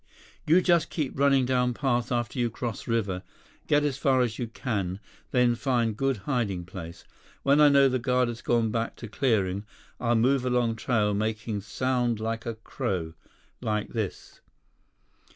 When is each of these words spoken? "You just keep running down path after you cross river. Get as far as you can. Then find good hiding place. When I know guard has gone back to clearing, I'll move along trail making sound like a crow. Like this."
"You 0.47 0.61
just 0.63 0.89
keep 0.89 1.11
running 1.13 1.45
down 1.45 1.75
path 1.75 2.11
after 2.11 2.39
you 2.39 2.49
cross 2.49 2.87
river. 2.87 3.21
Get 3.67 3.83
as 3.83 3.99
far 3.99 4.21
as 4.21 4.39
you 4.39 4.47
can. 4.47 4.99
Then 5.29 5.53
find 5.53 5.95
good 5.95 6.17
hiding 6.25 6.65
place. 6.65 7.03
When 7.43 7.61
I 7.61 7.69
know 7.69 7.87
guard 7.99 8.27
has 8.27 8.41
gone 8.41 8.71
back 8.71 8.95
to 8.95 9.07
clearing, 9.07 9.63
I'll 9.99 10.15
move 10.15 10.43
along 10.43 10.77
trail 10.77 11.13
making 11.13 11.61
sound 11.61 12.19
like 12.19 12.47
a 12.47 12.55
crow. 12.55 13.13
Like 13.61 13.89
this." 13.89 14.39